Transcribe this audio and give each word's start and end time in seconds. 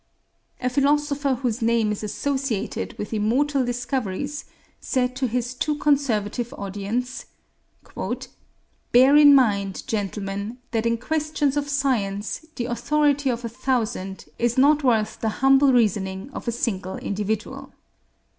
A 0.59 0.67
philosopher 0.67 1.35
whose 1.35 1.61
name 1.61 1.91
is 1.91 2.01
associated 2.03 2.97
with 2.97 3.13
immortal 3.13 3.63
discoveries 3.63 4.45
said 4.79 5.15
to 5.17 5.27
his 5.27 5.53
too 5.53 5.75
conservative 5.75 6.51
audience, 6.55 7.27
"Bear 8.91 9.15
in 9.15 9.35
mind, 9.35 9.83
gentlemen, 9.85 10.57
that 10.71 10.87
in 10.87 10.97
questions 10.97 11.55
of 11.55 11.69
science 11.69 12.47
the 12.55 12.65
authority 12.65 13.29
of 13.29 13.45
a 13.45 13.49
thousand 13.49 14.25
is 14.39 14.57
not 14.57 14.83
worth 14.83 15.19
the 15.19 15.29
humble 15.45 15.71
reasoning 15.71 16.31
of 16.31 16.47
a 16.47 16.51
single 16.51 16.97
individual." 16.97 17.71